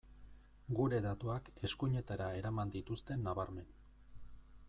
Gure 0.79 1.01
datuak 1.05 1.51
eskuinetara 1.69 2.31
eraman 2.39 2.73
dituzte 2.79 3.21
nabarmen. 3.27 3.71